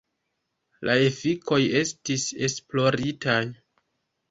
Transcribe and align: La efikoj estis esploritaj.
La 0.89 0.95
efikoj 1.09 1.59
estis 1.81 2.25
esploritaj. 2.49 3.39